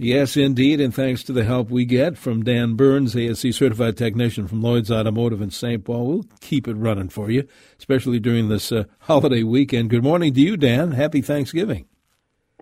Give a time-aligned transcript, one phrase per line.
[0.00, 4.46] Yes, indeed, and thanks to the help we get from Dan Burns, ASC certified technician
[4.46, 5.84] from Lloyd's Automotive in St.
[5.84, 7.48] Paul, we'll keep it running for you,
[7.80, 9.90] especially during this uh, holiday weekend.
[9.90, 10.92] Good morning to you, Dan.
[10.92, 11.86] Happy Thanksgiving.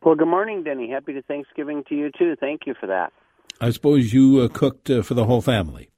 [0.02, 0.88] Well, good morning, Denny.
[0.90, 2.36] Happy to Thanksgiving to you too.
[2.40, 3.12] Thank you for that.
[3.60, 5.90] I suppose you uh, cooked uh, for the whole family.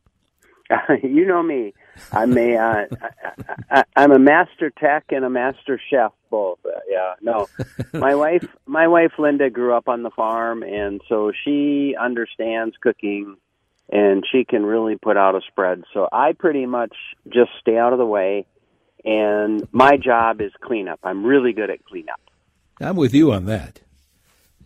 [1.04, 1.72] you know me.
[2.12, 2.86] I'm a uh,
[3.70, 6.58] I, I'm a master tech and a master chef both.
[6.64, 7.48] Uh, yeah, no.
[7.92, 13.36] My wife my wife Linda grew up on the farm and so she understands cooking
[13.90, 15.84] and she can really put out a spread.
[15.94, 16.94] So I pretty much
[17.28, 18.46] just stay out of the way
[19.04, 21.00] and my job is cleanup.
[21.02, 22.20] I'm really good at cleanup.
[22.80, 23.80] I'm with you on that.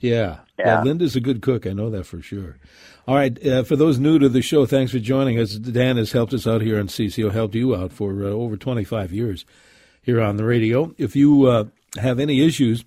[0.02, 0.40] Yeah.
[0.58, 0.66] Yeah.
[0.66, 0.82] yeah.
[0.82, 1.66] Linda's a good cook.
[1.66, 2.58] I know that for sure.
[3.06, 3.44] All right.
[3.46, 5.54] Uh, for those new to the show, thanks for joining us.
[5.54, 9.12] Dan has helped us out here on CCO, helped you out for uh, over 25
[9.12, 9.46] years
[10.02, 10.94] here on the radio.
[10.98, 11.64] If you uh,
[11.96, 12.84] have any issues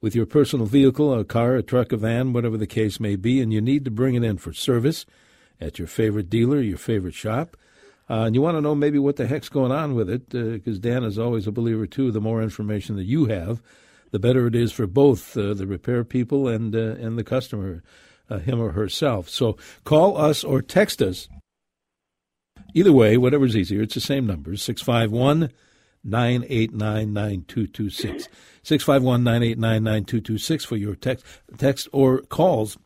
[0.00, 3.40] with your personal vehicle, a car, a truck, a van, whatever the case may be,
[3.40, 5.06] and you need to bring it in for service
[5.60, 7.56] at your favorite dealer, your favorite shop,
[8.08, 10.76] uh, and you want to know maybe what the heck's going on with it, because
[10.76, 12.12] uh, Dan is always a believer too.
[12.12, 13.60] The more information that you have,
[14.10, 17.82] the better it is for both uh, the repair people and uh, and the customer,
[18.30, 19.28] uh, him or herself.
[19.28, 21.28] So call us or text us.
[22.74, 25.50] Either way, whatever's easier, it's the same number 651
[26.04, 28.28] 989 9226.
[28.62, 31.24] 651 989 9226 for your text,
[31.56, 32.76] text or calls.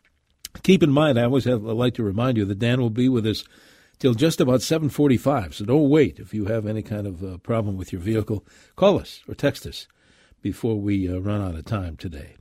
[0.63, 3.09] Keep in mind, I always have, I like to remind you that Dan will be
[3.09, 3.45] with us
[3.99, 5.55] till just about 7:45.
[5.55, 8.45] So don't wait if you have any kind of uh, problem with your vehicle.
[8.77, 9.87] Call us or text us
[10.43, 12.37] before we uh, run out of time today.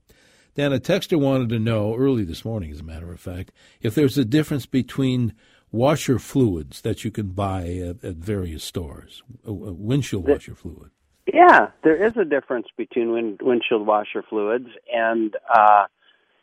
[0.56, 3.96] Dan, a texter wanted to know early this morning, as a matter of fact, if
[3.96, 5.34] there's a difference between
[5.72, 10.92] washer fluids that you can buy at, at various stores, a, a windshield washer fluid.
[11.32, 15.86] Yeah, there is a difference between wind, windshield washer fluids, and uh,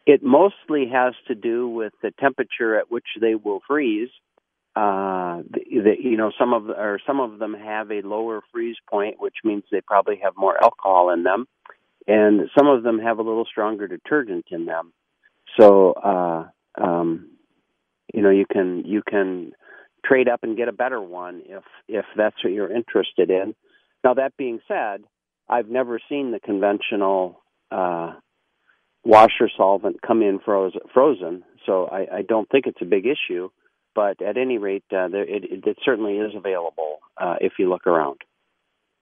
[0.06, 4.08] it mostly has to do with the temperature at which they will freeze.
[4.78, 8.76] Uh, the, the, you know, some of or some of them have a lower freeze
[8.88, 11.48] point, which means they probably have more alcohol in them,
[12.06, 14.92] and some of them have a little stronger detergent in them.
[15.58, 16.44] So, uh,
[16.80, 17.30] um,
[18.14, 19.50] you know, you can you can
[20.04, 23.56] trade up and get a better one if if that's what you're interested in.
[24.04, 25.02] Now, that being said,
[25.48, 27.40] I've never seen the conventional
[27.72, 28.12] uh,
[29.02, 33.50] washer solvent come in frozen, frozen so I, I don't think it's a big issue
[33.98, 37.84] but at any rate, uh, there, it, it, certainly is available uh, if you look
[37.84, 38.20] around.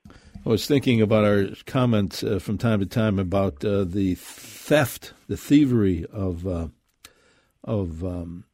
[0.08, 5.12] I was thinking about our comments uh, from time to time about uh, the theft,
[5.28, 6.68] the thievery of uh,
[7.62, 8.44] of um,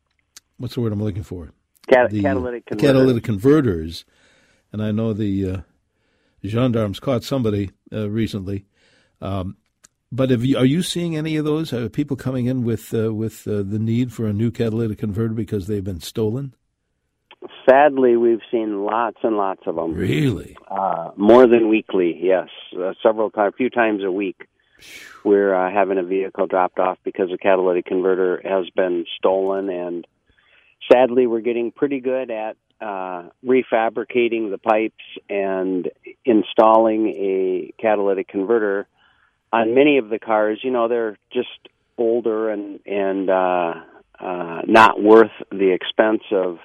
[0.57, 1.53] what's the word I'm looking for?
[1.89, 2.91] Cat- the catalytic converters.
[2.91, 4.05] catalytic converters,
[4.73, 5.57] and I know the uh,
[6.45, 8.67] gendarmes caught somebody recently.
[9.21, 9.59] Um,
[10.13, 11.73] but you, are you seeing any of those?
[11.73, 15.33] Are people coming in with uh, with uh, the need for a new catalytic converter
[15.33, 16.55] because they've been stolen?
[17.69, 19.95] Sadly, we've seen lots and lots of them.
[19.95, 20.57] Really?
[20.69, 22.49] Uh, more than weekly, yes.
[22.77, 24.49] Uh, several times, a few times a week,
[25.25, 30.07] we're uh, having a vehicle dropped off because a catalytic converter has been stolen, and
[30.93, 35.89] sadly, we're getting pretty good at uh, refabricating the pipes and
[36.25, 38.89] installing a catalytic converter
[39.53, 41.49] on many of the cars, you know, they're just
[41.99, 43.75] older and and uh,
[44.19, 46.59] uh, not worth the expense of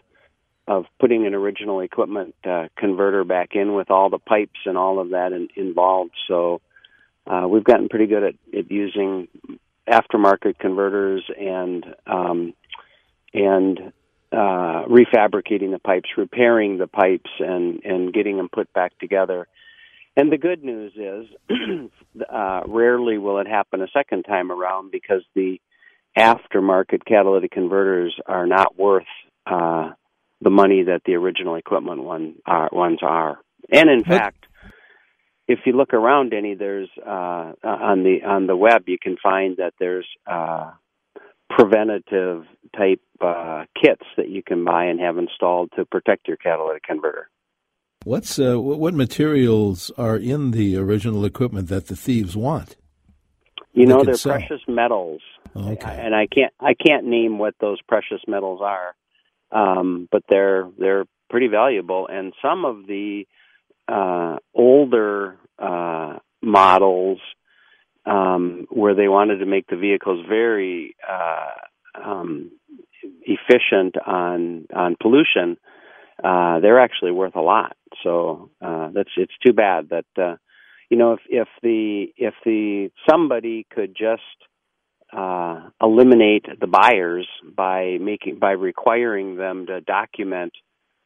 [0.67, 4.99] of putting an original equipment uh, converter back in with all the pipes and all
[4.99, 6.11] of that in, involved.
[6.27, 6.61] So
[7.25, 9.29] uh, we've gotten pretty good at, at using
[9.87, 12.53] aftermarket converters and um,
[13.33, 13.93] and
[14.31, 19.47] uh, refabricating the pipes, repairing the pipes, and and getting them put back together
[20.17, 21.27] and the good news is,
[22.29, 25.59] uh, rarely will it happen a second time around because the
[26.17, 29.05] aftermarket catalytic converters are not worth
[29.45, 29.91] uh,
[30.41, 33.37] the money that the original equipment one are, ones are.
[33.71, 34.45] And in fact,
[35.47, 39.57] if you look around any, there's uh, on the on the web you can find
[39.57, 40.71] that there's uh,
[41.49, 42.45] preventative
[42.75, 47.29] type uh, kits that you can buy and have installed to protect your catalytic converter.
[48.07, 52.77] What's uh, what materials are in the original equipment that the thieves want?
[53.73, 54.37] You know, they're sell?
[54.37, 55.19] precious metals,
[55.53, 55.99] okay.
[56.05, 58.95] and I can't I can't name what those precious metals are,
[59.51, 62.07] um, but they're they're pretty valuable.
[62.09, 63.25] And some of the
[63.89, 67.19] uh, older uh, models,
[68.05, 72.51] um, where they wanted to make the vehicles very uh, um,
[73.23, 75.57] efficient on on pollution,
[76.23, 77.75] uh, they're actually worth a lot.
[78.03, 80.35] So uh, that's it's too bad that uh,
[80.89, 84.21] you know if if the if the somebody could just
[85.13, 90.53] uh, eliminate the buyers by making by requiring them to document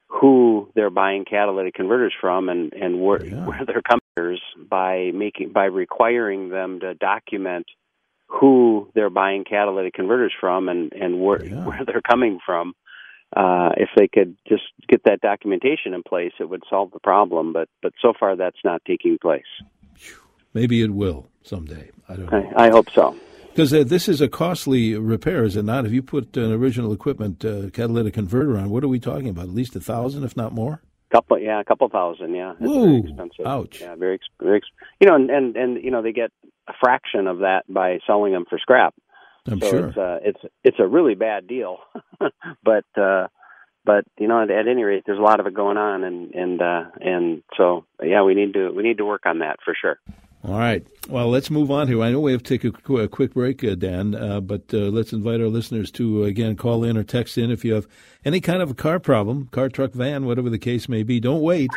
[0.08, 3.46] who they're buying catalytic converters from and and where yeah.
[3.46, 4.02] where they're coming
[4.70, 7.66] by making by requiring them to document
[8.28, 11.66] who they're buying catalytic converters from and and where yeah.
[11.66, 12.74] where they're coming from
[13.36, 17.54] uh, if they could just get that documentation in place, it would solve the problem.
[17.54, 19.44] But but so far, that's not taking place.
[20.54, 21.92] Maybe it will someday.
[22.10, 22.52] I don't know.
[22.58, 23.16] I, I hope so.
[23.50, 25.86] Because uh, this is a costly repair, is it not?
[25.86, 29.46] If you put an original equipment uh, catalytic converter on, what are we talking about?
[29.46, 30.82] At least a thousand, if not more.
[31.12, 32.54] Couple, yeah, a couple thousand, yeah.
[32.62, 33.46] It's expensive.
[33.46, 33.82] Ouch.
[33.82, 34.62] Yeah, very, very,
[35.02, 36.32] you know, and, and and you know they get
[36.70, 38.96] a fraction of that by selling them for scrap.
[39.48, 41.78] I'm so sure it's uh, it's it's a really bad deal,
[42.64, 43.28] but uh,
[43.84, 46.34] but you know at, at any rate there's a lot of it going on and
[46.34, 49.76] and uh, and so yeah we need to we need to work on that for
[49.80, 49.98] sure.
[50.44, 50.86] All right.
[51.08, 52.02] Well, let's move on here.
[52.02, 54.90] I know we have to take a, a quick break, uh, Dan, uh, but uh,
[54.90, 57.88] let's invite our listeners to, uh, again, call in or text in if you have
[58.26, 61.20] any kind of a car problem, car, truck, van, whatever the case may be.
[61.20, 61.70] Don't wait.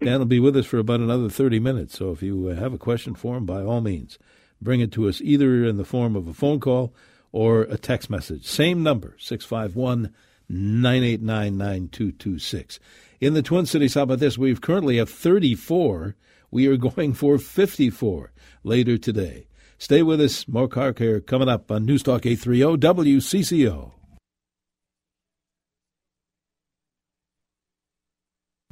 [0.00, 1.98] Dan will be with us for about another 30 minutes.
[1.98, 4.16] So if you have a question for him, by all means,
[4.60, 6.94] bring it to us either in the form of a phone call
[7.32, 8.46] or a text message.
[8.46, 10.12] Same number, 651
[10.48, 12.78] 989 9226.
[13.20, 14.36] In the Twin Cities, how about this?
[14.36, 16.14] We currently have 34.
[16.50, 19.46] We are going for 54 later today.
[19.78, 20.46] Stay with us.
[20.46, 23.92] More car care coming up on Newstalk 830 WCCO.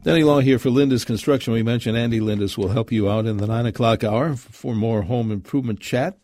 [0.05, 1.53] Denny Long here for Lindus Construction.
[1.53, 5.03] We mentioned Andy Lindus will help you out in the 9 o'clock hour for more
[5.03, 6.19] home improvement chat.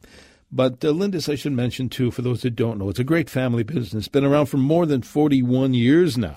[0.51, 3.63] But uh, I should mention too, for those that don't know, it's a great family
[3.63, 4.09] business.
[4.09, 6.35] Been around for more than 41 years now.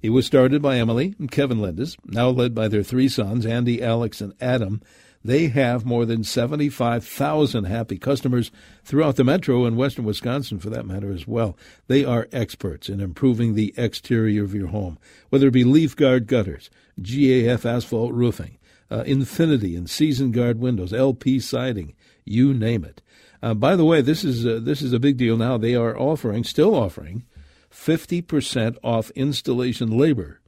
[0.00, 3.82] It was started by Emily and Kevin Lindus, now led by their three sons, Andy,
[3.82, 4.80] Alex, and Adam.
[5.24, 8.50] They have more than 75,000 happy customers
[8.84, 11.56] throughout the metro and western Wisconsin, for that matter, as well.
[11.86, 14.98] They are experts in improving the exterior of your home,
[15.30, 16.68] whether it be leaf guard gutters,
[17.00, 18.58] GAF asphalt roofing,
[18.90, 21.94] uh, Infinity and Season Guard windows, LP siding,
[22.26, 23.00] you name it.
[23.42, 25.56] Uh, by the way, this is uh, this is a big deal now.
[25.56, 27.24] They are offering, still offering,
[27.70, 30.40] 50% off installation labor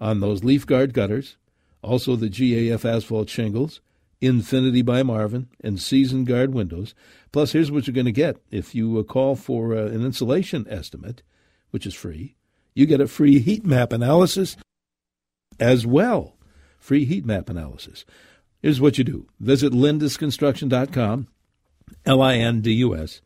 [0.00, 1.36] on those leaf guard gutters,
[1.82, 3.80] also the GAF asphalt shingles,
[4.20, 6.94] Infinity by Marvin, and Season Guard windows.
[7.32, 10.66] Plus, here's what you're going to get if you uh, call for uh, an insulation
[10.68, 11.22] estimate,
[11.70, 12.36] which is free.
[12.74, 14.56] You get a free heat map analysis
[15.58, 16.36] as well.
[16.78, 18.04] Free heat map analysis.
[18.62, 21.28] Here's what you do visit lindusconstruction.com,
[22.04, 23.22] L I N D U S,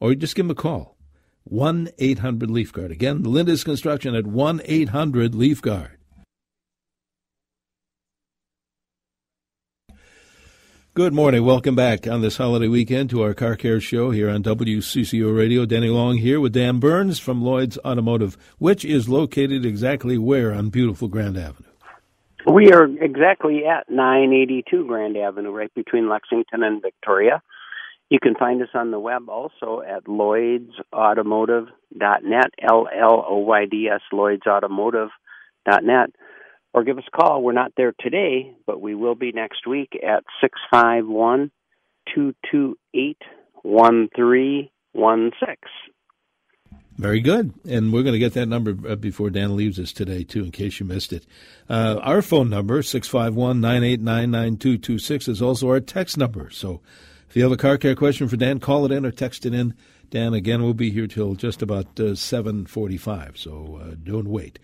[0.00, 0.96] or just give them a call.
[1.44, 2.92] 1 800 Leaf Guard.
[2.92, 5.98] Again, Lindus Construction at 1 800 Leaf Guard.
[10.94, 11.46] Good morning.
[11.46, 15.64] Welcome back on this holiday weekend to our Car Care Show here on WCCO Radio.
[15.64, 20.68] Denny Long here with Dan Burns from Lloyd's Automotive, which is located exactly where on
[20.68, 21.70] beautiful Grand Avenue?
[22.46, 27.40] We are exactly at 982 Grand Avenue, right between Lexington and Victoria.
[28.10, 33.88] You can find us on the web also at lloydsautomotive.net, L L O Y D
[33.88, 36.12] S, lloydsautomotive.net
[36.74, 37.42] or give us a call.
[37.42, 41.50] We're not there today, but we will be next week at six five one
[42.14, 43.20] two two eight
[43.62, 45.60] one three one six.
[46.98, 47.54] Very good.
[47.66, 50.50] And we're going to get that number uh, before Dan leaves us today, too, in
[50.50, 51.26] case you missed it.
[51.68, 56.50] Uh, our phone number, 651 989 9226, is also our text number.
[56.50, 56.82] So
[57.28, 59.54] if you have a car care question for Dan, call it in or text it
[59.54, 59.74] in.
[60.10, 64.58] Dan, again, will be here till just about uh, 745, so uh, don't wait.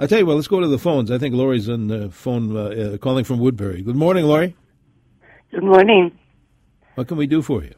[0.00, 1.10] I tell you what, let's go to the phones.
[1.10, 2.60] I think Lori's on the phone uh,
[2.94, 3.82] uh, calling from Woodbury.
[3.82, 4.56] Good morning, Lori.
[5.50, 6.18] Good morning.
[6.94, 7.74] What can we do for you?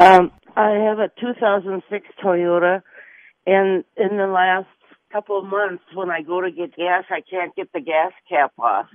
[0.00, 2.82] Um, I have a 2006 Toyota,
[3.46, 4.66] and in the last
[5.12, 8.52] couple of months, when I go to get gas, I can't get the gas cap
[8.58, 8.86] off.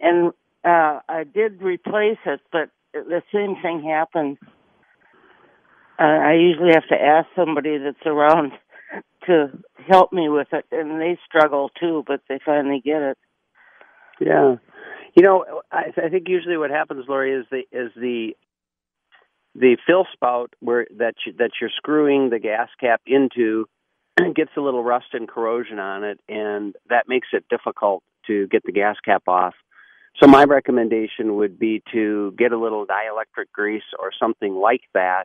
[0.00, 0.32] And
[0.66, 4.36] uh, I did replace it, but the same thing happens.
[5.98, 8.52] Uh, I usually have to ask somebody that's around
[9.26, 9.48] to
[9.88, 13.18] help me with it, and they struggle too, but they finally get it.
[14.20, 14.56] Yeah,
[15.14, 18.36] you know, I, I think usually what happens, Lori, is the is the
[19.54, 23.66] the fill spout where that you, that you're screwing the gas cap into
[24.34, 28.62] gets a little rust and corrosion on it, and that makes it difficult to get
[28.64, 29.54] the gas cap off.
[30.22, 35.24] So my recommendation would be to get a little dielectric grease or something like that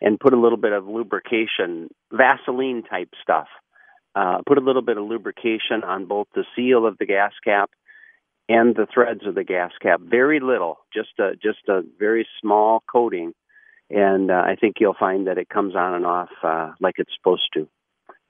[0.00, 3.48] and put a little bit of lubrication, Vaseline type stuff.
[4.14, 7.70] Uh, put a little bit of lubrication on both the seal of the gas cap
[8.48, 10.00] and the threads of the gas cap.
[10.02, 13.32] Very little, just a just a very small coating,
[13.90, 17.12] and uh, I think you'll find that it comes on and off uh, like it's
[17.16, 17.68] supposed to.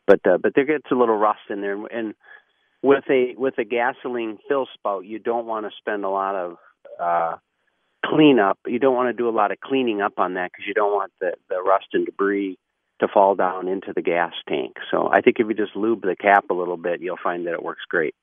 [0.06, 2.14] But uh, but there gets a little rust in there, and
[2.82, 6.56] with a with a gasoline fill spout, you don't want to spend a lot of
[7.00, 7.36] uh,
[8.04, 8.58] cleanup.
[8.66, 10.92] You don't want to do a lot of cleaning up on that because you don't
[10.92, 12.58] want the the rust and debris
[13.00, 14.76] to fall down into the gas tank.
[14.90, 17.54] So I think if you just lube the cap a little bit, you'll find that
[17.54, 18.14] it works great.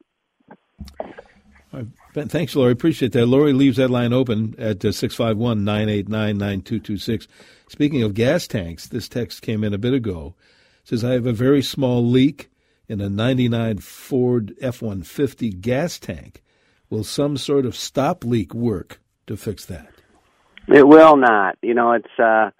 [2.13, 2.73] Thanks, Lori.
[2.73, 3.27] Appreciate that.
[3.27, 7.27] Lori leaves that line open at uh, 651 989 9226.
[7.69, 10.35] Speaking of gas tanks, this text came in a bit ago.
[10.81, 12.49] It says, I have a very small leak
[12.89, 16.43] in a 99 Ford F 150 gas tank.
[16.89, 19.89] Will some sort of stop leak work to fix that?
[20.67, 21.57] It will not.
[21.61, 22.51] You know, it's uh,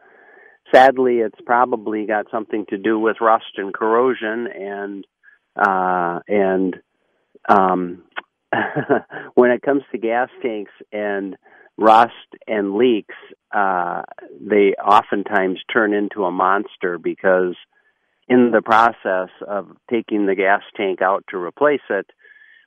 [0.74, 5.06] sadly, it's probably got something to do with rust and corrosion, and
[5.56, 6.76] uh, and
[7.48, 8.04] um,
[9.36, 11.38] when it comes to gas tanks and
[11.78, 12.14] rust
[12.48, 13.16] and leaks,
[13.52, 14.04] uh,
[14.40, 17.56] they oftentimes turn into a monster because
[18.28, 22.08] in the process of taking the gas tank out to replace it,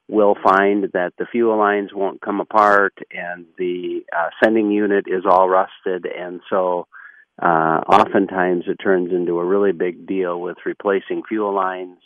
[0.09, 5.25] we'll find that the fuel lines won't come apart and the uh, sending unit is
[5.29, 6.87] all rusted and so
[7.43, 11.99] uh, oftentimes it turns into a really big deal with replacing fuel lines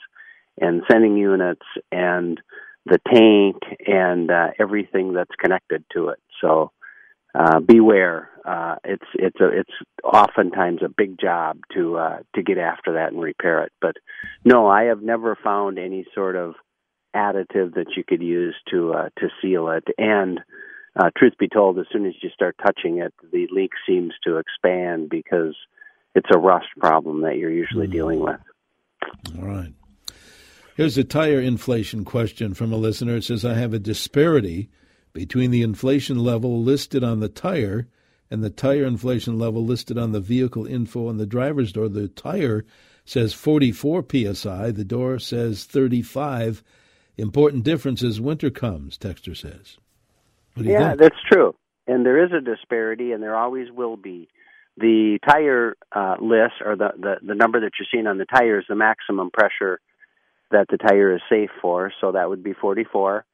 [0.61, 2.41] and sending units and
[2.87, 6.19] the tank and uh, everything that's connected to it.
[6.41, 6.73] So
[7.35, 8.31] uh, beware.
[8.45, 13.13] Uh, it's it's a it's oftentimes a big job to uh, to get after that
[13.13, 13.73] and repair it.
[13.81, 13.97] But
[14.45, 16.55] no, I have never found any sort of
[17.19, 19.85] additive that you could use to uh, to seal it.
[19.99, 20.41] And
[20.97, 24.39] uh, truth be told, as soon as you start touching it, the leak seems to
[24.39, 25.55] expand because
[26.15, 27.93] it's a rust problem that you're usually mm.
[27.93, 28.41] dealing with.
[29.39, 29.73] All right.
[30.77, 33.17] Here's a tire inflation question from a listener.
[33.17, 34.71] It says, I have a disparity
[35.13, 37.89] between the inflation level listed on the tire
[38.31, 41.89] and the tire inflation level listed on the vehicle info on the driver's door.
[41.89, 42.65] The tire
[43.05, 46.63] says 44 psi, the door says 35.
[47.19, 49.77] Important difference as winter comes, Texter says.
[50.57, 51.01] yeah, think?
[51.01, 51.55] that's true.
[51.87, 54.29] And there is a disparity, and there always will be.
[54.77, 58.61] The tire uh, list, or the, the, the number that you're seeing on the tire,
[58.61, 59.81] is the maximum pressure
[60.53, 63.25] that the tire is safe for, so that would be 44.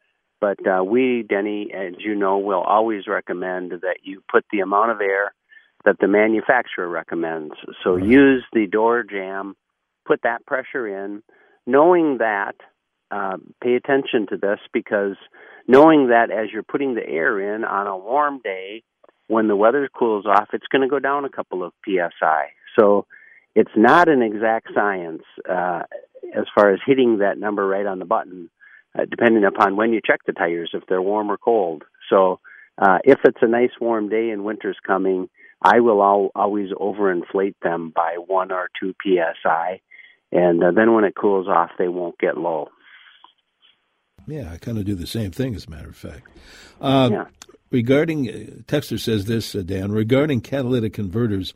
[0.40, 4.90] But uh, we, Denny, as you know, will always recommend that you put the amount
[4.90, 5.34] of air
[5.84, 7.54] that the manufacturer recommends.
[7.82, 8.04] So right.
[8.04, 9.56] use the door jamb,
[10.06, 11.22] put that pressure in,
[11.66, 12.56] knowing that,
[13.10, 15.16] uh, pay attention to this because
[15.66, 18.82] knowing that as you're putting the air in on a warm day,
[19.28, 22.46] when the weather cools off, it's going to go down a couple of psi.
[22.78, 23.06] So
[23.54, 25.22] it's not an exact science.
[25.48, 25.82] Uh,
[26.36, 28.50] as far as hitting that number right on the button,
[28.98, 31.84] uh, depending upon when you check the tires, if they're warm or cold.
[32.10, 32.40] So
[32.78, 35.28] uh, if it's a nice warm day and winter's coming,
[35.62, 39.80] I will al- always overinflate them by one or two psi,
[40.32, 42.68] and uh, then when it cools off, they won't get low.
[44.26, 46.28] Yeah, I kind of do the same thing, as a matter of fact.
[46.80, 47.24] Uh, yeah.
[47.70, 48.32] Regarding, uh,
[48.66, 51.54] Texter says this, uh, Dan, regarding catalytic converters,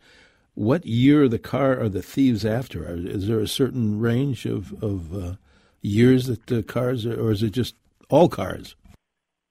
[0.54, 2.84] what year of the car are the thieves after?
[2.92, 5.34] Is there a certain range of of uh,
[5.82, 7.76] years that the cars, are, or is it just
[8.10, 8.74] all cars?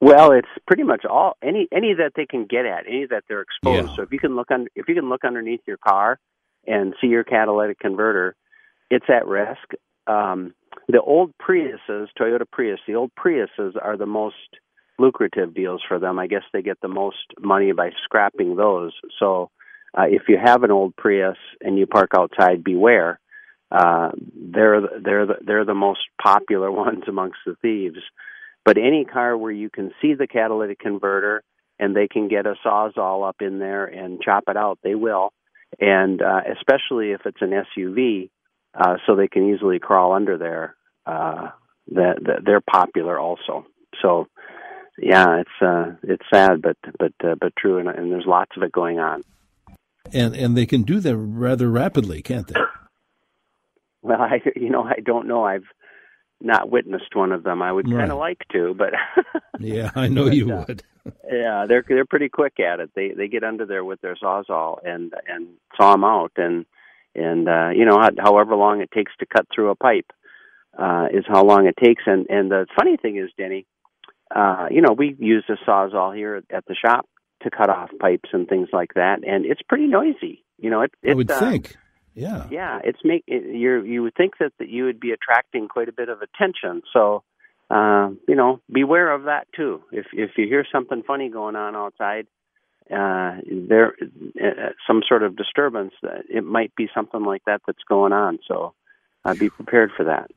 [0.00, 3.40] Well, it's pretty much all any any that they can get at, any that they're
[3.40, 3.88] exposed.
[3.88, 3.96] Yeah.
[3.96, 6.18] So if you can look under if you can look underneath your car
[6.66, 8.36] and see your catalytic converter,
[8.90, 9.72] it's at risk.
[10.06, 10.54] Um,
[10.88, 14.36] the old Priuses, Toyota Prius, the old Priuses are the most
[14.98, 16.18] lucrative deals for them.
[16.18, 18.92] I guess they get the most money by scrapping those.
[19.18, 19.50] So
[19.96, 23.20] uh, if you have an old Prius and you park outside, beware.
[23.70, 27.98] Uh, they're they're the, they're the most popular ones amongst the thieves.
[28.64, 31.42] But any car where you can see the catalytic converter
[31.78, 35.32] and they can get a sawzall up in there and chop it out, they will.
[35.78, 38.30] And uh, especially if it's an SUV,
[38.74, 40.76] uh, so they can easily crawl under there.
[41.08, 41.50] Uh,
[41.92, 43.66] that, that they're popular also.
[44.02, 44.28] So,
[44.98, 48.62] yeah, it's uh, it's sad, but but uh, but true, and, and there's lots of
[48.62, 49.22] it going on
[50.12, 52.60] and and they can do that rather rapidly, can't they?
[54.00, 55.42] Well, I you know I don't know.
[55.42, 55.66] I've
[56.40, 57.60] not witnessed one of them.
[57.60, 57.98] I would right.
[57.98, 58.92] kind of like to, but
[59.58, 60.84] yeah, I know but, you uh, would.
[61.30, 62.90] yeah, they're they're pretty quick at it.
[62.94, 66.64] They they get under there with their sawzall and and saw them out, and
[67.16, 70.12] and uh, you know however long it takes to cut through a pipe
[70.78, 72.02] uh, is how long it takes.
[72.06, 73.66] And and the funny thing is, Denny,
[74.34, 77.06] uh, you know we use a sawzall here at the shop
[77.42, 80.44] to cut off pipes and things like that, and it's pretty noisy.
[80.58, 80.92] You know, it.
[81.02, 81.76] it I would uh, think.
[82.14, 82.48] Yeah.
[82.50, 85.88] Yeah, it's make it, you you would think that that you would be attracting quite
[85.88, 86.82] a bit of attention.
[86.92, 87.22] So,
[87.70, 89.82] uh, you know, beware of that too.
[89.92, 92.26] If if you hear something funny going on outside,
[92.90, 93.94] uh, there
[94.42, 98.40] uh, some sort of disturbance, that it might be something like that that's going on.
[98.48, 98.74] So
[99.24, 100.28] uh, be prepared for that.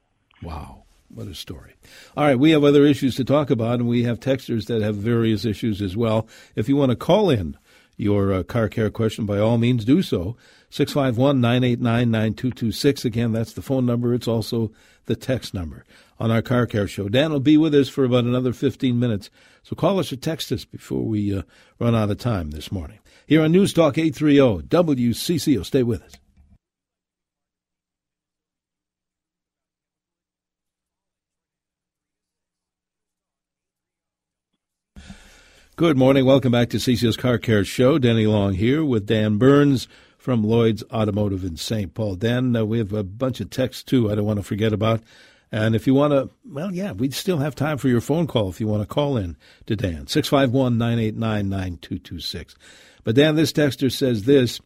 [0.41, 0.83] Wow.
[1.13, 1.73] What a story.
[2.15, 4.95] All right, we have other issues to talk about, and we have texters that have
[4.95, 6.27] various issues as well.
[6.55, 7.57] If you want to call in
[7.97, 10.37] your uh, car care question, by all means do so.
[10.69, 13.03] 651 989 9226.
[13.03, 14.13] Again, that's the phone number.
[14.13, 14.71] It's also
[15.05, 15.83] the text number
[16.17, 17.09] on our car care show.
[17.09, 19.29] Dan will be with us for about another 15 minutes.
[19.63, 21.41] So call us or text us before we uh,
[21.77, 22.99] run out of time this morning.
[23.27, 25.65] Here on News Talk 830 WCCO.
[25.65, 26.20] Stay with us.
[35.77, 36.25] Good morning.
[36.25, 37.97] Welcome back to CCO's Car Care Show.
[37.97, 39.87] Danny Long here with Dan Burns
[40.17, 41.93] from Lloyd's Automotive in St.
[41.93, 42.15] Paul.
[42.15, 45.01] Dan, uh, we have a bunch of texts too I don't want to forget about.
[45.49, 48.49] And if you want to, well, yeah, we still have time for your phone call
[48.49, 52.55] if you want to call in to Dan, 651 989 9226.
[53.05, 54.59] But Dan, this texter says this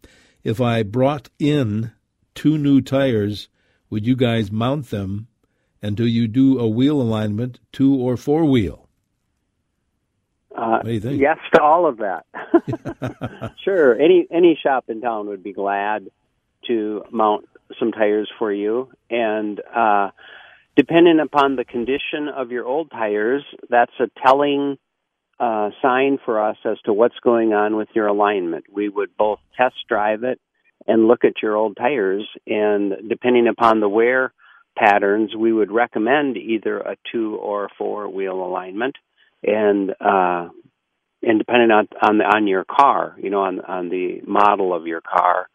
[0.43, 1.91] if I brought in
[2.33, 3.47] two new tires,
[3.91, 5.27] would you guys mount them?
[5.83, 8.84] And do you do a wheel alignment, two or four wheel?
[10.55, 12.25] Uh, yes to all of that.
[13.63, 13.99] sure.
[13.99, 16.09] Any any shop in town would be glad
[16.67, 17.47] to mount
[17.79, 20.11] some tires for you, and uh,
[20.75, 24.77] depending upon the condition of your old tires, that's a telling
[25.39, 28.65] uh, sign for us as to what's going on with your alignment.
[28.71, 30.39] We would both test drive it
[30.87, 34.33] and look at your old tires, and depending upon the wear
[34.77, 38.95] patterns, we would recommend either a two or four wheel alignment
[39.43, 40.49] and uh,
[41.21, 44.87] and depending on on the, on your car, you know, on on the model of
[44.87, 45.47] your car,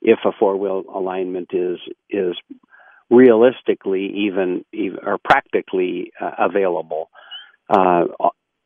[0.00, 1.78] if a four wheel alignment is
[2.10, 2.34] is
[3.10, 7.10] realistically even, even or practically uh, available.
[7.68, 8.04] Uh,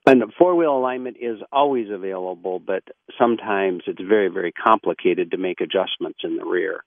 [0.07, 2.83] and four wheel alignment is always available, but
[3.19, 6.83] sometimes it's very, very complicated to make adjustments in the rear.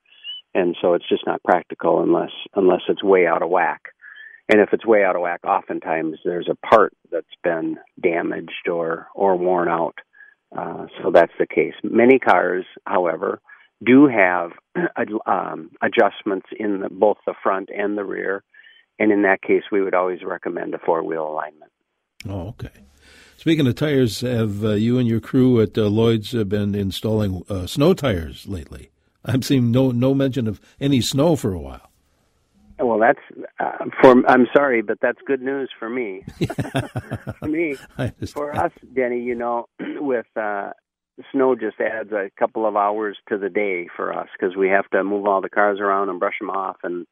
[0.53, 3.81] And so it's just not practical unless unless it's way out of whack.
[4.47, 9.07] And if it's way out of whack, oftentimes there's a part that's been damaged or
[9.15, 9.95] or worn out.
[10.55, 11.73] Uh, so that's the case.
[11.83, 13.41] Many cars, however,
[13.83, 14.51] do have
[15.25, 18.43] um, adjustments in the, both the front and the rear,
[18.99, 21.71] and in that case, we would always recommend a four wheel alignment.
[22.27, 22.85] Oh, okay.
[23.37, 27.67] Speaking of tires, have uh, you and your crew at uh, Lloyd's been installing uh,
[27.67, 28.91] snow tires lately?
[29.23, 31.91] I'm seeing no no mention of any snow for a while.
[32.79, 33.19] Well, that's
[33.59, 34.27] uh, for.
[34.27, 36.23] I'm sorry, but that's good news for me.
[37.39, 37.75] for me,
[38.33, 39.21] for us, Denny.
[39.21, 40.71] You know, with uh,
[41.31, 44.89] snow, just adds a couple of hours to the day for us because we have
[44.89, 47.07] to move all the cars around and brush them off and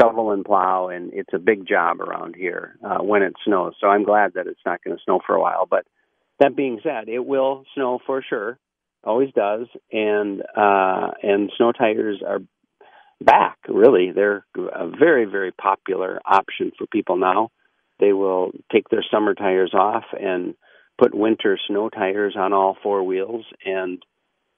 [0.00, 3.74] shovel and plow, and it's a big job around here uh, when it snows.
[3.80, 5.66] So I'm glad that it's not going to snow for a while.
[5.68, 5.84] But
[6.40, 8.58] that being said, it will snow for sure.
[9.04, 12.38] Always does, and uh, and snow tires are
[13.22, 14.12] back, really.
[14.12, 17.50] They're a very, very popular option for people now.
[18.00, 20.54] They will take their summer tires off and
[20.98, 24.02] put winter snow tires on all four wheels, and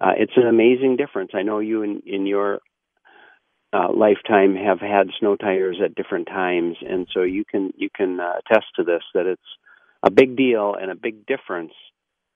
[0.01, 1.31] uh, it's an amazing difference.
[1.35, 2.61] I know you in, in your
[3.73, 8.21] uh, lifetime have had snow tires at different times, and so you can you can
[8.21, 9.43] uh, attest to this that it's
[10.03, 11.73] a big deal and a big difference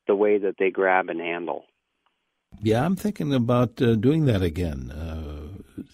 [0.07, 1.65] the way that they grab and handle.
[2.61, 4.91] Yeah, I'm thinking about uh, doing that again.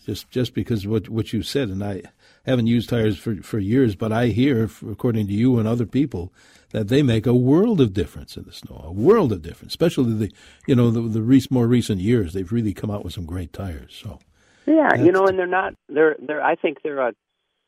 [0.04, 2.02] Just just because what what you said, and I
[2.44, 6.32] haven't used tires for for years, but I hear, according to you and other people,
[6.72, 9.72] that they make a world of difference in the snow, a world of difference.
[9.72, 10.32] Especially the
[10.66, 13.52] you know the the rec- more recent years, they've really come out with some great
[13.52, 13.98] tires.
[14.02, 14.18] So
[14.66, 17.14] yeah, you know, and they're not they're they're I think they're a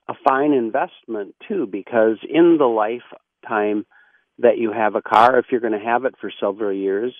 [0.09, 3.87] a fine investment too because in the lifetime
[4.39, 7.15] that you have a car, if you're going to have it for several years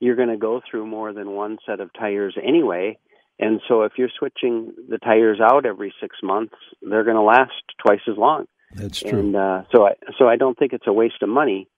[0.00, 2.98] you're going to go through more than one set of tires anyway.
[3.38, 7.52] And so if you're switching the tires out every six months, they're going to last
[7.84, 8.46] twice as long.
[8.74, 9.18] That's true.
[9.18, 11.68] And uh, so I so I don't think it's a waste of money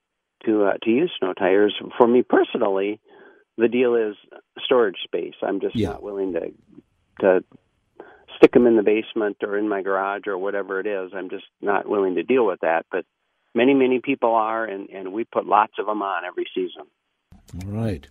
[0.45, 1.75] to uh, to use snow tires.
[1.97, 2.99] For me personally,
[3.57, 4.15] the deal is
[4.63, 5.35] storage space.
[5.43, 5.89] I'm just yeah.
[5.89, 6.51] not willing to
[7.21, 7.43] to
[8.37, 11.11] stick them in the basement or in my garage or whatever it is.
[11.13, 12.85] I'm just not willing to deal with that.
[12.91, 13.05] But
[13.53, 16.85] many many people are, and and we put lots of them on every season.
[17.65, 18.07] All right.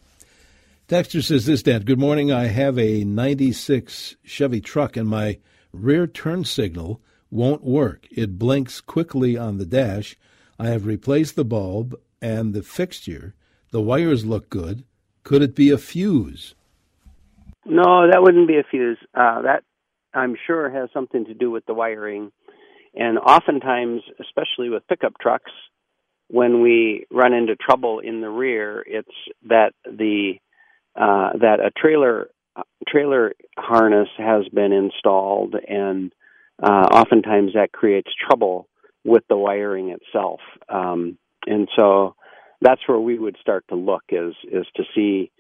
[0.88, 1.82] Texter says this, Dan.
[1.82, 2.32] Good morning.
[2.32, 5.38] I have a 96 Chevy truck and my
[5.70, 8.06] rear turn signal won't work.
[8.10, 10.16] It blinks quickly on the dash.
[10.58, 13.34] I have replaced the bulb and the fixture.
[13.70, 14.82] The wires look good.
[15.24, 16.54] Could it be a fuse?
[17.66, 18.96] No, that wouldn't be a fuse.
[19.14, 19.64] Uh, that
[20.14, 22.32] I'm sure has something to do with the wiring.
[22.94, 25.52] And oftentimes, especially with pickup trucks,
[26.28, 29.12] when we run into trouble in the rear, it's
[29.50, 30.38] that the
[30.98, 32.28] uh, that a trailer
[32.88, 36.12] trailer harness has been installed, and
[36.62, 38.68] uh, oftentimes that creates trouble
[39.04, 40.40] with the wiring itself.
[40.68, 42.16] Um, and so
[42.60, 45.30] that's where we would start to look is is to see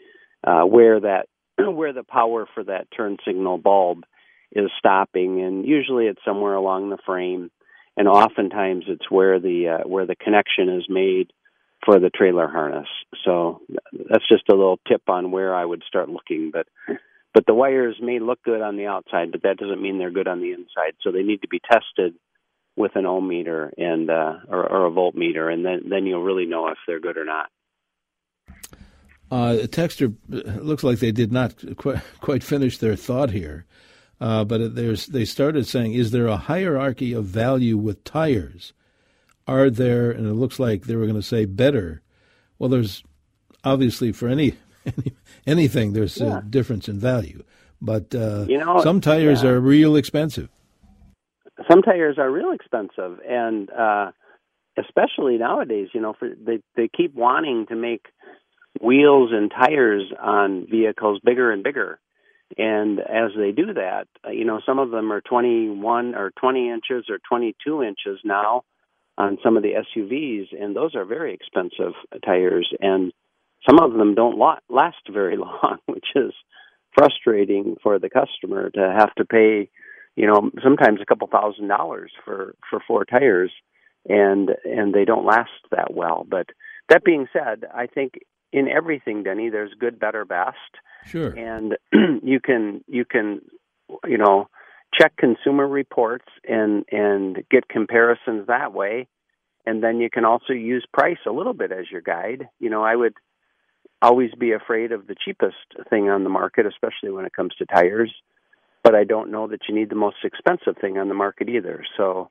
[0.46, 1.26] uh, where that
[1.58, 4.04] where the power for that turn signal bulb
[4.52, 7.50] is stopping, and usually it's somewhere along the frame,
[7.96, 11.32] and oftentimes it's where the uh, where the connection is made
[11.84, 12.88] for the trailer harness.
[13.24, 13.60] So
[13.92, 16.50] that's just a little tip on where I would start looking.
[16.52, 16.66] But
[17.34, 20.28] but the wires may look good on the outside, but that doesn't mean they're good
[20.28, 20.94] on the inside.
[21.02, 22.14] So they need to be tested
[22.76, 26.46] with an ohm meter and uh, or, or a voltmeter, and then then you'll really
[26.46, 27.46] know if they're good or not.
[29.30, 33.66] Uh, Texter looks like they did not quite, quite finish their thought here,
[34.20, 38.72] uh, but they started saying, "Is there a hierarchy of value with tires?
[39.48, 42.02] Are there?" And it looks like they were going to say better.
[42.58, 43.02] Well, there's
[43.64, 44.54] obviously for any,
[44.86, 45.12] any
[45.46, 46.38] anything there's yeah.
[46.38, 47.42] a difference in value,
[47.80, 49.50] but uh, you know, some tires yeah.
[49.50, 50.48] are real expensive
[51.68, 54.12] some tires are real expensive, and uh,
[54.78, 58.06] especially nowadays, you know, for they they keep wanting to make
[58.80, 61.98] wheels and tires on vehicles bigger and bigger.
[62.56, 66.70] And as they do that, uh, you know, some of them are 21 or 20
[66.70, 68.62] inches or 22 inches now
[69.18, 71.92] on some of the SUVs, and those are very expensive
[72.24, 72.72] tires.
[72.80, 73.12] And
[73.68, 76.32] some of them don't last very long, which is
[76.96, 79.68] frustrating for the customer to have to pay
[80.18, 83.52] you know, sometimes a couple thousand dollars for for four tires,
[84.08, 86.26] and and they don't last that well.
[86.28, 86.48] But
[86.88, 88.14] that being said, I think
[88.52, 90.56] in everything, Denny, there's good, better, best.
[91.06, 91.28] Sure.
[91.28, 91.76] And
[92.24, 93.42] you can you can
[94.08, 94.48] you know
[95.00, 99.06] check consumer reports and and get comparisons that way,
[99.66, 102.48] and then you can also use price a little bit as your guide.
[102.58, 103.14] You know, I would
[104.00, 105.56] always be afraid of the cheapest
[105.90, 108.12] thing on the market, especially when it comes to tires
[108.88, 111.84] but I don't know that you need the most expensive thing on the market either.
[111.96, 112.30] So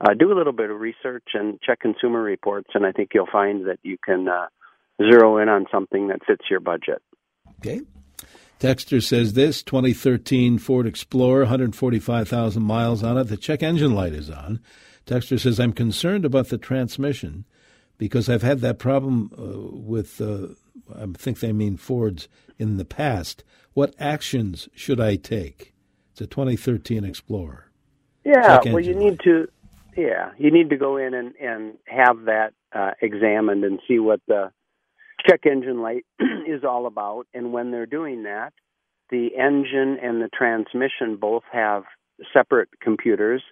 [0.00, 3.28] uh, do a little bit of research and check consumer reports, and I think you'll
[3.30, 4.46] find that you can uh,
[5.02, 7.02] zero in on something that fits your budget.
[7.58, 7.82] Okay.
[8.58, 13.24] Texter says this 2013 Ford Explorer, 145,000 miles on it.
[13.24, 14.60] The check engine light is on.
[15.06, 17.44] Texter says, I'm concerned about the transmission
[17.98, 20.48] because I've had that problem uh, with, uh,
[20.94, 23.44] I think they mean Fords in the past.
[23.74, 25.72] What actions should I take?
[26.12, 27.70] It's a 2013 Explorer.
[28.24, 29.48] Yeah, well, you need to.
[29.96, 34.20] Yeah, you need to go in and and have that uh, examined and see what
[34.28, 34.52] the
[35.28, 36.04] check engine light
[36.46, 37.26] is all about.
[37.34, 38.52] And when they're doing that,
[39.10, 41.84] the engine and the transmission both have
[42.32, 43.42] separate computers.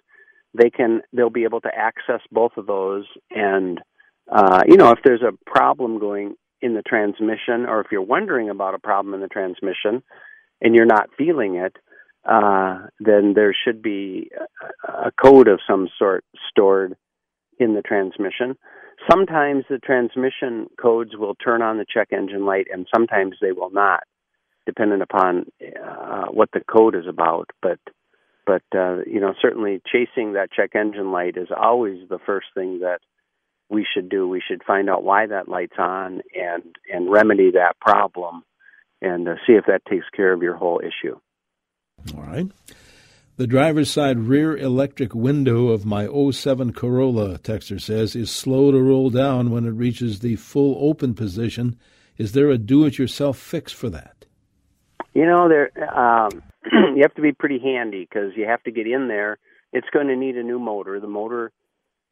[0.53, 3.79] They can they'll be able to access both of those and
[4.31, 8.49] uh, you know if there's a problem going in the transmission or if you're wondering
[8.49, 10.03] about a problem in the transmission
[10.59, 11.75] and you're not feeling it,
[12.27, 14.31] uh, then there should be
[14.87, 16.95] a, a code of some sort stored
[17.59, 18.57] in the transmission.
[19.09, 23.69] Sometimes the transmission codes will turn on the check engine light, and sometimes they will
[23.69, 24.03] not,
[24.65, 27.49] depending upon uh, what the code is about.
[27.61, 27.79] But
[28.45, 32.79] but uh, you know, certainly chasing that check engine light is always the first thing
[32.79, 32.99] that
[33.69, 34.27] we should do.
[34.27, 38.43] We should find out why that light's on and and remedy that problem,
[39.01, 41.19] and uh, see if that takes care of your whole issue.
[42.15, 42.47] All right.
[43.37, 48.81] The driver's side rear electric window of my 07 Corolla, Texter says, is slow to
[48.81, 51.77] roll down when it reaches the full open position.
[52.17, 54.25] Is there a do it yourself fix for that?
[55.13, 56.41] You know, there um,
[56.95, 59.37] you have to be pretty handy because you have to get in there.
[59.71, 60.99] It's going to need a new motor.
[60.99, 61.51] The motor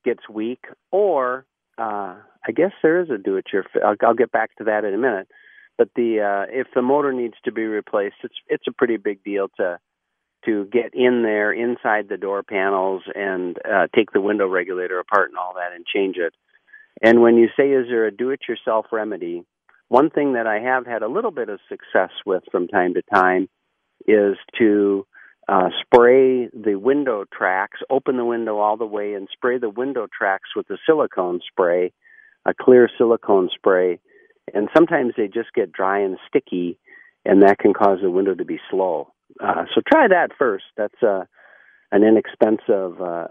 [0.03, 1.47] gets weak, or
[1.79, 3.83] uh, I guess there is a do it yourself.
[3.83, 5.27] I'll, I'll get back to that in a minute.
[5.75, 9.23] But the uh, if the motor needs to be replaced, it's it's a pretty big
[9.23, 9.79] deal to
[10.45, 15.29] to get in there inside the door panels and uh, take the window regulator apart
[15.29, 16.33] and all that and change it.
[17.01, 19.43] And when you say, is there a do-it-yourself remedy?
[19.87, 23.01] One thing that I have had a little bit of success with from time to
[23.13, 23.49] time
[24.07, 25.05] is to
[25.47, 30.07] uh, spray the window tracks, open the window all the way, and spray the window
[30.17, 31.91] tracks with a silicone spray,
[32.45, 33.99] a clear silicone spray,
[34.53, 36.79] and sometimes they just get dry and sticky,
[37.23, 39.11] and that can cause the window to be slow.
[39.43, 40.65] Uh, so try that first.
[40.77, 41.25] That's uh,
[41.91, 43.27] an inexpensive uh,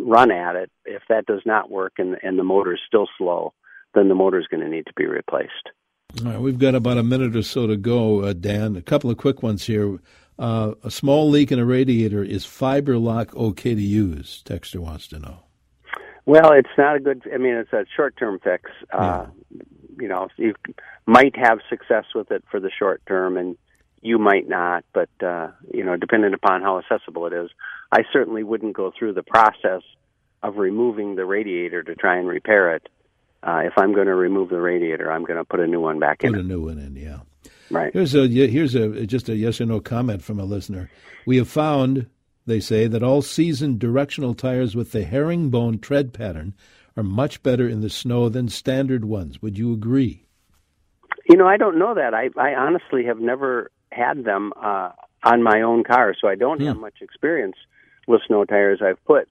[0.00, 0.70] run at it.
[0.84, 3.52] If that does not work and, and the motor is still slow,
[3.94, 5.70] then the motor is going to need to be replaced.
[6.24, 8.76] All right, we've got about a minute or so to go, uh, Dan.
[8.76, 9.98] A couple of quick ones here.
[10.38, 14.42] Uh, a small leak in a radiator is fiber lock okay to use?
[14.44, 15.44] Texter wants to know.
[16.26, 17.22] Well, it's not a good.
[17.32, 18.70] I mean, it's a short-term fix.
[18.92, 19.26] Uh,
[19.98, 20.54] you know, you
[21.06, 23.56] might have success with it for the short term, and
[24.02, 24.84] you might not.
[24.92, 27.50] But uh, you know, depending upon how accessible it is,
[27.92, 29.82] I certainly wouldn't go through the process
[30.42, 32.88] of removing the radiator to try and repair it.
[33.42, 35.98] Uh, if I'm going to remove the radiator, I'm going to put a new one
[35.98, 36.32] back put in.
[36.34, 37.20] Put a new one in, yeah.
[37.70, 37.92] Right.
[37.92, 40.90] Here's a here's a just a yes or no comment from a listener.
[41.24, 42.06] We have found,
[42.44, 46.54] they say, that all season directional tires with the herringbone tread pattern
[46.96, 49.40] are much better in the snow than standard ones.
[49.40, 50.26] Would you agree?
[51.28, 52.12] You know, I don't know that.
[52.12, 54.90] I I honestly have never had them uh,
[55.22, 56.66] on my own car, so I don't hmm.
[56.66, 57.56] have much experience
[58.06, 58.80] with snow tires.
[58.82, 59.28] I've put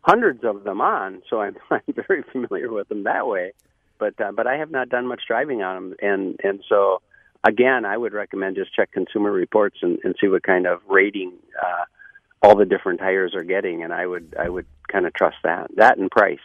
[0.00, 3.52] hundreds of them on, so I'm, I'm very familiar with them that way.
[3.98, 7.00] But uh, but I have not done much driving on them, and and so
[7.44, 11.32] again, I would recommend just check Consumer Reports and, and see what kind of rating
[11.62, 11.84] uh,
[12.42, 15.70] all the different tires are getting, and I would I would kind of trust that
[15.76, 16.38] that and price.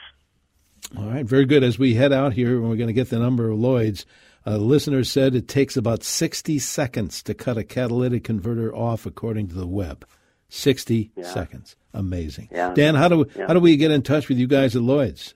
[0.97, 1.63] All right, very good.
[1.63, 4.05] As we head out here, we're going to get the number of Lloyd's.
[4.45, 9.47] A listener said it takes about 60 seconds to cut a catalytic converter off, according
[9.49, 10.05] to the web.
[10.49, 11.31] 60 yeah.
[11.31, 11.75] seconds.
[11.93, 12.49] Amazing.
[12.51, 12.73] Yeah.
[12.73, 13.47] Dan, how do yeah.
[13.47, 15.33] how do we get in touch with you guys at Lloyd's?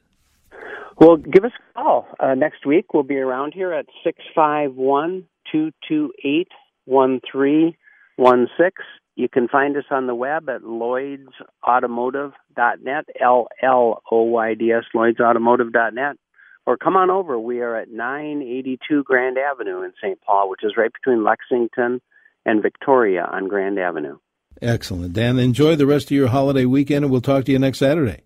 [0.98, 2.94] Well, give us a call uh, next week.
[2.94, 6.48] We'll be around here at six five one two two eight
[6.86, 7.78] one three
[8.16, 8.82] one six.
[9.16, 14.86] You can find us on the web at lloydsautomotive.net, L L O Y D S,
[14.94, 16.18] lloydsautomotive.net.
[16.66, 17.40] Or come on over.
[17.40, 20.20] We are at 982 Grand Avenue in St.
[20.22, 22.02] Paul, which is right between Lexington
[22.46, 24.18] and Victoria on Grand Avenue.
[24.62, 25.14] Excellent.
[25.14, 28.22] Dan, enjoy the rest of your holiday weekend, and we'll talk to you next Saturday.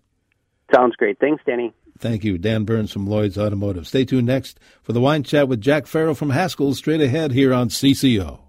[0.74, 1.18] Sounds great.
[1.18, 1.74] Thanks, Danny.
[1.98, 2.38] Thank you.
[2.38, 3.86] Dan Burns from Lloyd's Automotive.
[3.86, 7.52] Stay tuned next for the wine chat with Jack Farrell from Haskell straight ahead here
[7.52, 8.40] on CCO.